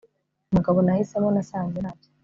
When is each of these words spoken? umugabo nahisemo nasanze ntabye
umugabo 0.51 0.77
nahisemo 0.81 1.29
nasanze 1.31 1.77
ntabye 1.81 2.09